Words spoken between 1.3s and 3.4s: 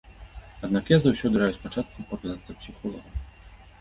раю спачатку паказацца псіхолагам.